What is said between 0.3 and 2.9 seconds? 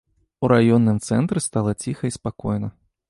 У раённым цэнтры стала ціха і спакойна.